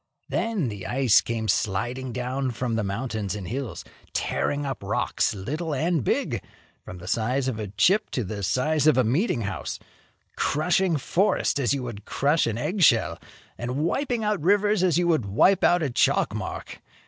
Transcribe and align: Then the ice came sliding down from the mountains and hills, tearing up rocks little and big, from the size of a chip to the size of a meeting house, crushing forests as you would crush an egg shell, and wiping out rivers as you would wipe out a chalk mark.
Then 0.29 0.69
the 0.69 0.87
ice 0.87 1.21
came 1.21 1.47
sliding 1.47 2.11
down 2.11 2.49
from 2.49 2.73
the 2.73 2.83
mountains 2.83 3.35
and 3.35 3.47
hills, 3.47 3.85
tearing 4.13 4.65
up 4.65 4.81
rocks 4.81 5.35
little 5.35 5.75
and 5.75 6.03
big, 6.03 6.43
from 6.83 6.97
the 6.97 7.05
size 7.07 7.47
of 7.47 7.59
a 7.59 7.67
chip 7.67 8.09
to 8.09 8.23
the 8.23 8.41
size 8.41 8.87
of 8.87 8.97
a 8.97 9.03
meeting 9.03 9.41
house, 9.41 9.77
crushing 10.35 10.97
forests 10.97 11.59
as 11.59 11.75
you 11.75 11.83
would 11.83 12.05
crush 12.05 12.47
an 12.47 12.57
egg 12.57 12.81
shell, 12.81 13.19
and 13.59 13.77
wiping 13.77 14.23
out 14.23 14.41
rivers 14.41 14.81
as 14.81 14.97
you 14.97 15.07
would 15.07 15.27
wipe 15.27 15.63
out 15.63 15.83
a 15.83 15.89
chalk 15.91 16.33
mark. 16.33 16.81